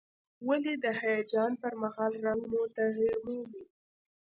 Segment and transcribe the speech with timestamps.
[0.47, 3.63] ولې د هیجان پر مهال رنګ مو تغییر مومي؟